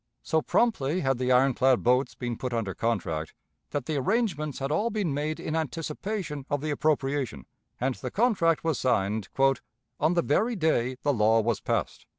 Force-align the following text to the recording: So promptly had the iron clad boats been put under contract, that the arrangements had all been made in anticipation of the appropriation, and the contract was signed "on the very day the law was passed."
So 0.23 0.41
promptly 0.41 1.01
had 1.01 1.19
the 1.19 1.31
iron 1.31 1.53
clad 1.53 1.83
boats 1.83 2.15
been 2.15 2.35
put 2.35 2.53
under 2.53 2.73
contract, 2.73 3.35
that 3.69 3.85
the 3.85 3.97
arrangements 3.97 4.57
had 4.57 4.71
all 4.71 4.89
been 4.89 5.13
made 5.13 5.39
in 5.39 5.55
anticipation 5.55 6.43
of 6.49 6.61
the 6.61 6.71
appropriation, 6.71 7.45
and 7.79 7.93
the 7.93 8.09
contract 8.09 8.63
was 8.63 8.79
signed 8.79 9.29
"on 9.39 10.15
the 10.15 10.23
very 10.23 10.55
day 10.55 10.95
the 11.03 11.13
law 11.13 11.39
was 11.41 11.59
passed." 11.61 12.07